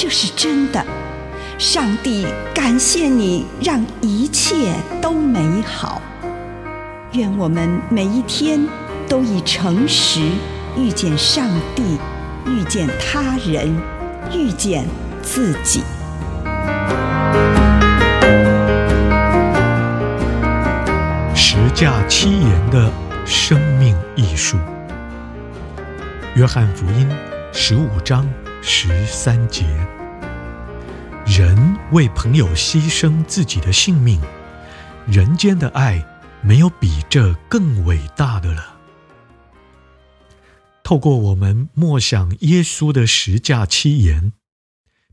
[0.00, 0.80] 这是真的。
[1.58, 6.00] 上帝感谢你，让一切都美好。
[7.14, 8.64] 愿我们每一天
[9.08, 10.20] 都以诚实
[10.76, 11.98] 遇见上帝，
[12.46, 13.76] 遇见他人，
[14.32, 14.86] 遇见
[15.20, 15.82] 自己。
[21.34, 22.88] 十架七言的
[23.26, 24.56] 生命艺术。
[26.36, 27.10] 约翰福音
[27.52, 28.24] 十五章
[28.62, 29.64] 十三节：
[31.26, 34.20] 人为朋友牺牲自己的性命，
[35.06, 36.04] 人间的爱
[36.42, 38.78] 没有比这更伟大的了。
[40.82, 44.32] 透过我们默想耶稣的十架七言，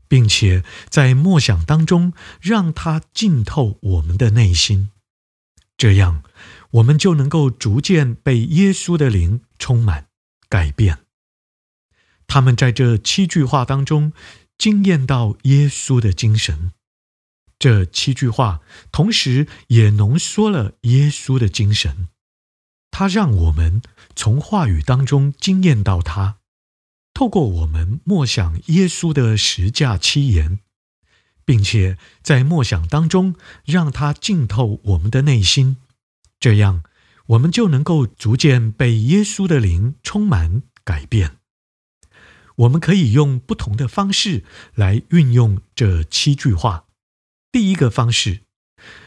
[0.08, 4.90] 并且在默想当中让它浸透我们的内心。
[5.76, 6.22] 这样，
[6.72, 10.06] 我们就能够逐渐被耶稣的灵充满、
[10.48, 11.05] 改变。
[12.26, 14.12] 他们在这七句话当中
[14.58, 16.72] 惊艳到耶稣的精神。
[17.58, 18.60] 这七句话
[18.92, 22.08] 同时也浓缩了耶稣的精神。
[22.90, 23.82] 他让我们
[24.14, 26.38] 从话语当中惊艳到他。
[27.14, 30.60] 透过我们默想耶稣的十架七言。
[31.46, 35.76] 并且在默想当中，让它浸透我们的内心，
[36.40, 36.82] 这样
[37.26, 41.36] 我们就能够逐渐被耶稣的灵充满、改变。
[42.56, 44.44] 我们可以用不同的方式
[44.74, 46.86] 来运用这七句话。
[47.52, 48.40] 第一个方式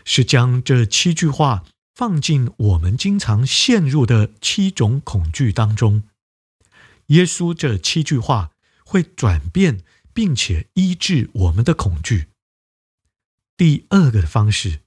[0.05, 6.03] 是将这七句话放进我们经常陷入的七种恐惧当中。
[7.07, 8.51] 耶稣这七句话
[8.83, 9.83] 会转变。
[10.11, 12.27] 并且医治我们的恐惧。
[13.55, 14.81] 第二个方式，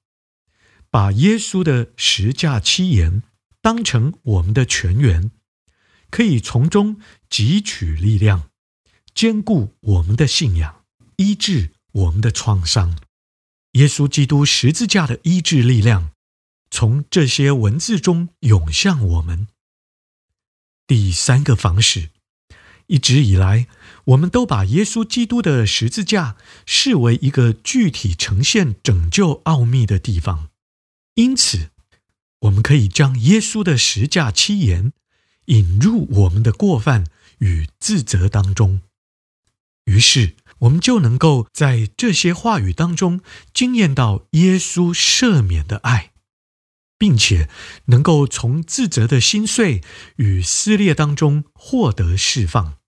[0.91, 3.23] 把耶稣的十架七言
[3.63, 5.31] 当成我们的泉源，
[6.11, 7.01] 可以从中
[7.31, 8.51] 汲取力量，
[9.15, 10.85] 坚固我们的信仰，
[11.17, 12.99] 医治我们的创伤。
[13.73, 16.11] 耶稣基督十字架的医治力量，
[16.71, 19.49] 从这些文字中涌向我们。
[20.87, 22.11] 第三个方式。
[22.89, 23.69] 一直以来，
[24.05, 26.37] 我们都把耶稣基督的十字架
[26.67, 30.51] 视为一个具体呈现拯救奥秘的地方，
[31.15, 31.71] 因此，
[32.41, 34.93] 我们可以将耶稣的十架七言
[35.47, 37.07] 引入我们的过犯
[37.39, 38.83] 与自责当中，
[39.85, 43.21] 于是我们就能够在这些话语当中
[43.53, 46.11] 惊艳到耶稣赦免的爱。
[47.03, 47.51] 并且
[47.87, 49.83] 能够从自责的心碎
[50.19, 52.79] 与撕裂当中获得释放。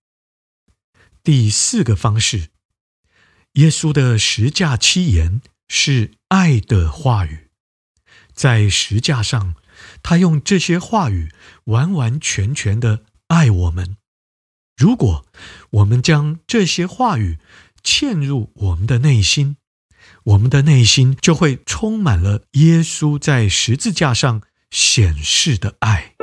[1.24, 2.50] 第四个方式，
[3.54, 7.50] 耶稣的十架七言是爱的话语，
[8.32, 9.56] 在十架上，
[10.00, 11.32] 他用这些话语
[11.64, 13.96] 完完全全的爱我们。
[14.76, 15.24] 如果
[15.70, 17.38] 我们将这些话语
[17.84, 19.56] 嵌入我们的内心，
[20.24, 26.14] 我们的内心就会充满了耶稣在十字架上显示的爱。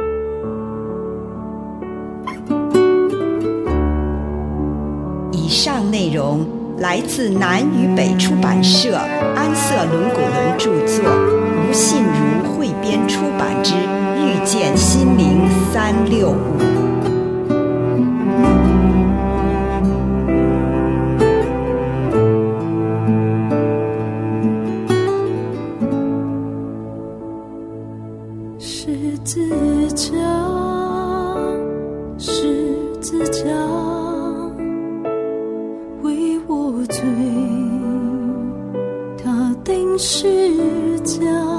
[5.31, 13.73] 以上内容来自南与北出版社安瑟伦古伦著作，吴信如汇编出版之
[14.17, 16.57] 《遇见心灵三六五》。
[40.01, 41.50] 世界，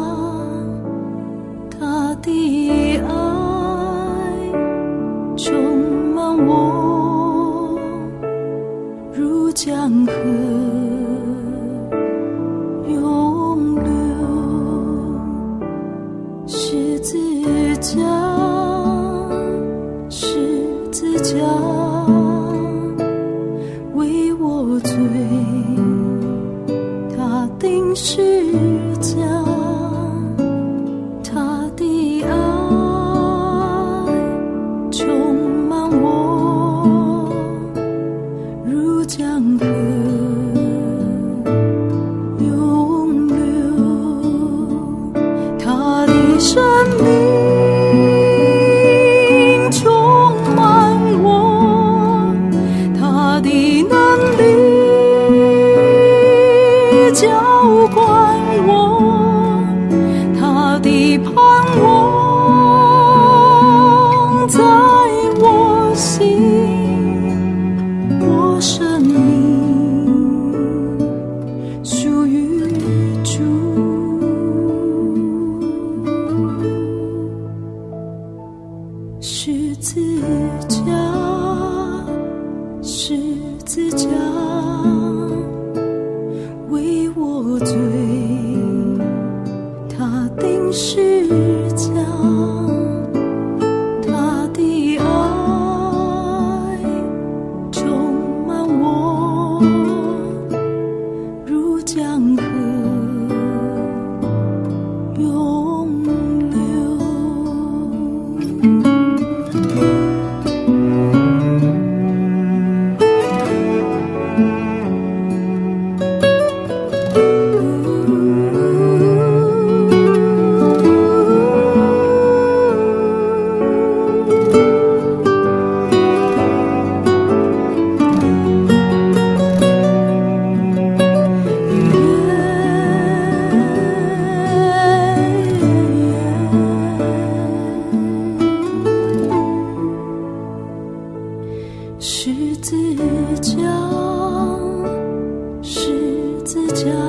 [146.53, 147.02] 四角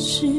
[0.00, 0.29] 是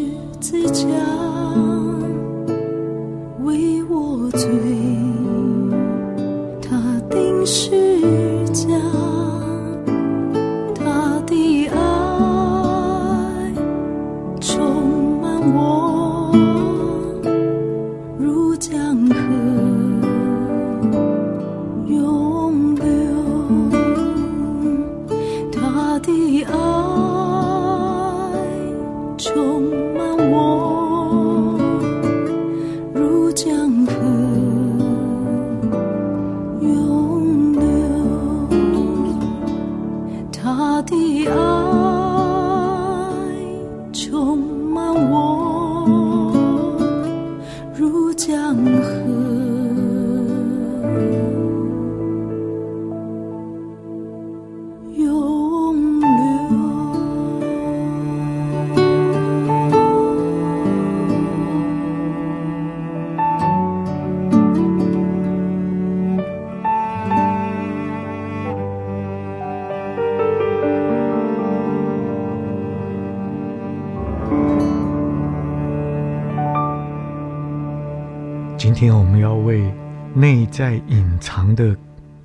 [78.82, 79.72] 今天我们要为
[80.16, 81.78] 内在隐藏的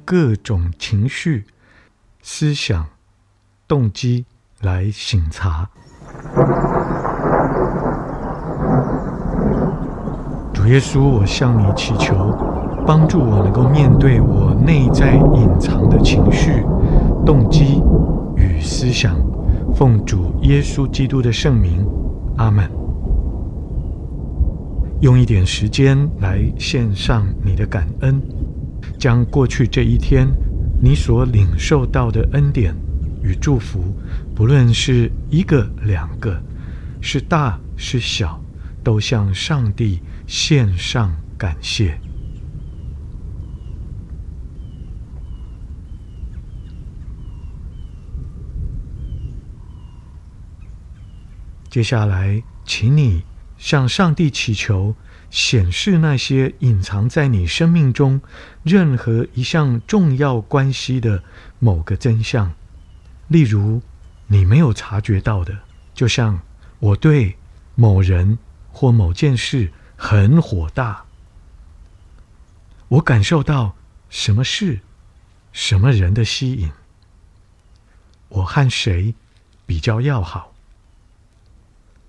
[0.07, 1.45] 各种情绪、
[2.23, 2.87] 思想、
[3.69, 4.25] 动机
[4.63, 5.69] 来醒察。
[10.55, 12.35] 主耶稣，我向你祈求，
[12.87, 16.65] 帮助我能够面对我内在隐藏的情绪、
[17.27, 17.83] 动机
[18.35, 19.15] 与思想。
[19.75, 21.87] 奉主耶稣基督的圣名，
[22.39, 22.86] 阿门。
[25.07, 28.21] 用一点时间来献上你的感恩，
[28.99, 30.27] 将过去这一天
[30.83, 32.75] 你所领受到的恩典
[33.23, 33.95] 与祝福，
[34.35, 36.43] 不论是一个两个，
[37.01, 38.43] 是大是小，
[38.83, 41.97] 都向上帝献上感谢。
[51.71, 53.23] 接下来，请你。
[53.59, 54.95] 向上帝祈求，
[55.31, 58.21] 显示那些隐藏在你生命中
[58.63, 61.23] 任何一项重要关系的
[61.59, 62.53] 某个真相，
[63.29, 63.83] 例如
[64.27, 65.59] 你没有察觉到的，
[65.95, 66.41] 就像
[66.79, 67.37] 我对
[67.75, 68.39] 某人
[68.71, 71.05] 或某件事很火大，
[72.89, 73.75] 我感受到
[74.09, 74.81] 什么事、
[75.53, 76.71] 什么人的吸引，
[78.29, 79.15] 我和谁
[79.65, 80.53] 比较要好，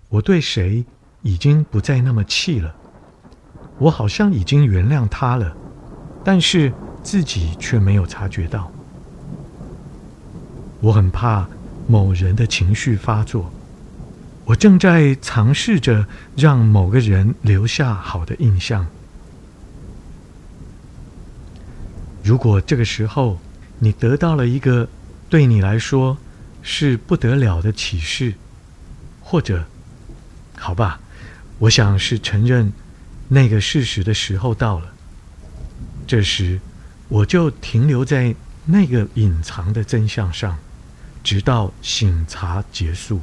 [0.10, 0.86] 我对谁。
[1.28, 2.74] 已经不再那么气了，
[3.80, 5.54] 我好像已经原谅他了，
[6.24, 6.72] 但是
[7.04, 8.72] 自己却没有察觉到。
[10.80, 11.46] 我很怕
[11.86, 13.52] 某人的情绪发作，
[14.46, 16.08] 我正在尝试着
[16.38, 18.88] 让某个人留下好的印象。
[22.24, 23.38] 如果这个时候
[23.80, 24.88] 你得到了一个
[25.28, 26.18] 对你来说
[26.62, 28.34] 是不得了的启示，
[29.22, 29.66] 或者，
[30.58, 31.02] 好吧，
[31.60, 32.72] 我想是承认
[33.28, 34.94] 那个事实的时候到了。
[36.06, 36.60] 这时，
[37.10, 38.36] 我就停留在
[38.66, 40.58] 那个隐藏的真相上，
[41.24, 43.22] 直到醒察结束。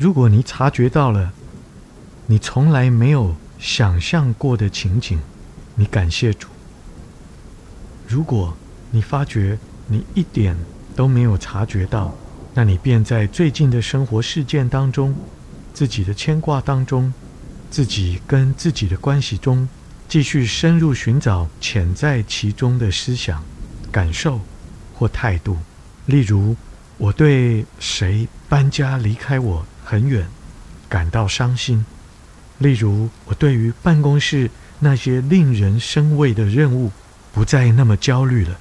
[0.00, 1.30] 如果你察觉到了
[2.26, 5.20] 你从来没有想象过的情景，
[5.74, 6.48] 你感谢主；
[8.08, 8.56] 如果
[8.90, 10.56] 你发觉你一点
[10.96, 12.14] 都没有察觉到，
[12.54, 15.14] 那你便在最近的生活事件当中、
[15.74, 17.12] 自己的牵挂当中、
[17.70, 19.68] 自己跟自己的关系中，
[20.08, 23.44] 继续深入寻找潜在其中的思想、
[23.92, 24.40] 感受
[24.94, 25.58] 或态度。
[26.06, 26.56] 例如，
[26.96, 30.28] 我对谁搬家离开我很远，
[30.88, 31.84] 感到伤心。
[32.58, 36.92] 例如，我对于办公室那些令人生畏的任务，
[37.32, 38.56] 不再那么焦虑了。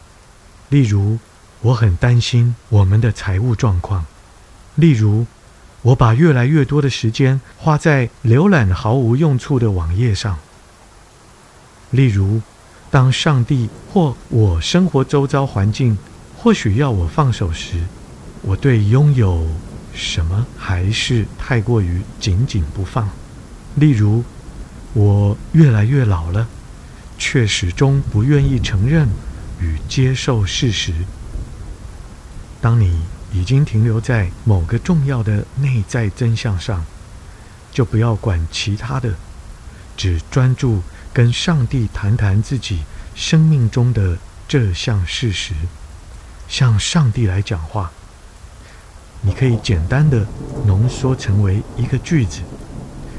[0.70, 1.20] 例如，
[1.62, 4.08] 我很担心我们的财务状况。
[4.74, 5.28] 例如，
[5.84, 10.40] 我把越来越多的时间花在浏览毫无用处的网页上。
[11.92, 12.42] 例如，
[12.90, 15.96] 当上帝或我生活周遭环境
[16.36, 17.84] 或许要我放手时，
[18.42, 19.46] 我对拥有
[20.00, 23.10] 什么还是太过于紧紧不放。
[23.76, 24.24] 例如，
[24.94, 26.48] 我越来越老了，
[27.18, 29.08] 却始终不愿意承认
[29.62, 30.94] 与接受事实。
[32.62, 33.02] 当你
[33.32, 36.84] 已经停留在某个重要的内在真相上，
[37.72, 39.14] 就不要管其他的，
[39.96, 40.82] 只专注
[41.14, 42.80] 跟上帝谈谈自己
[43.16, 45.54] 生命中的这项事实，
[46.48, 47.92] 向上帝来讲话。
[49.22, 50.26] 你可以简单的
[50.66, 52.40] 浓缩成为一个句子，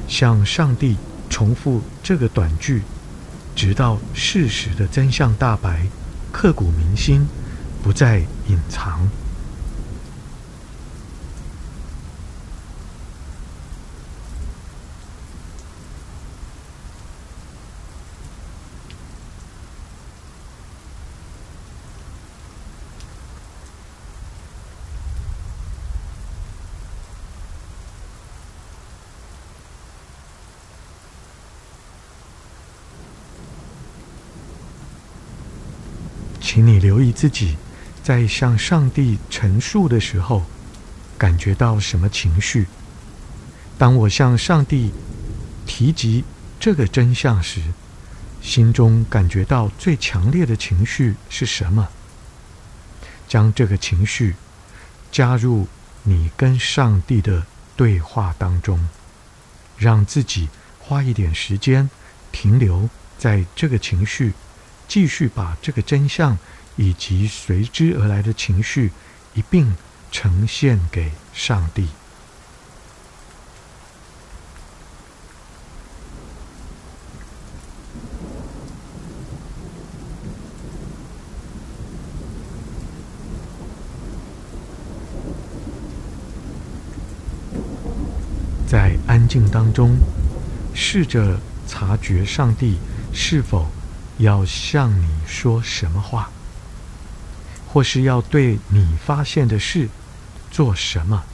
[0.08, 0.96] 向上帝
[1.28, 2.82] 重复这个短句，
[3.54, 5.86] 直到事实的真相大白，
[6.32, 7.26] 刻骨铭心，
[7.82, 9.08] 不再隐藏。
[36.52, 37.56] 请你留意自己
[38.02, 40.42] 在向上帝陈述的时候，
[41.16, 42.66] 感觉到什么情绪？
[43.78, 44.90] 当我向上帝
[45.64, 46.24] 提及
[46.58, 47.62] 这个真相时，
[48.42, 51.88] 心中感觉到最强烈的情绪是什么？
[53.28, 54.34] 将这个情绪
[55.12, 55.68] 加入
[56.02, 58.88] 你跟上帝的对话当中，
[59.78, 60.48] 让自己
[60.80, 61.88] 花一点时间
[62.32, 64.32] 停留在这个情绪。
[64.90, 66.36] 继续把这个真相
[66.74, 68.90] 以及随之而来的情绪
[69.34, 69.76] 一并
[70.10, 71.86] 呈现给上帝。
[88.66, 89.96] 在安静当中，
[90.74, 92.78] 试着察觉上帝
[93.12, 93.70] 是否。
[94.20, 96.30] 要向你说什么话，
[97.66, 99.88] 或是要对你发现的事
[100.50, 101.24] 做什么？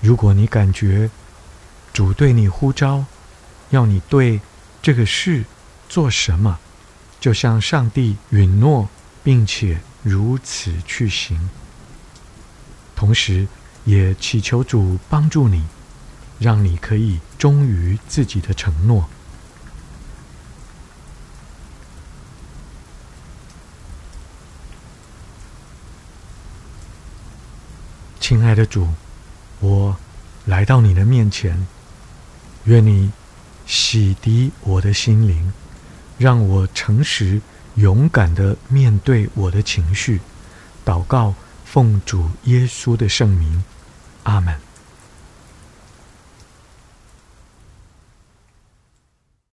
[0.00, 1.08] 如果你感觉
[1.92, 3.04] 主对你呼召，
[3.70, 4.40] 要你对
[4.82, 5.44] 这个事
[5.88, 6.58] 做什么？
[7.26, 8.88] 就向上帝允诺，
[9.24, 11.50] 并且如此去行，
[12.94, 13.48] 同时
[13.84, 15.64] 也祈求主帮助你，
[16.38, 19.08] 让你可以忠于自己的承诺。
[28.20, 28.86] 亲爱的主，
[29.58, 29.96] 我
[30.44, 31.66] 来到你的面前，
[32.66, 33.10] 愿你
[33.66, 35.52] 洗涤我的心灵。
[36.18, 37.40] 让我诚实、
[37.74, 40.20] 勇敢地面对我的情绪。
[40.84, 43.64] 祷告，奉主耶稣的圣名，
[44.22, 44.54] 阿门。